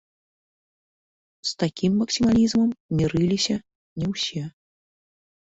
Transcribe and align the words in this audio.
З 1.49 1.53
такім 1.63 1.91
максімалізмам 2.05 2.69
мірыліся 3.03 3.57
не 3.97 4.05
ўсе. 4.17 4.43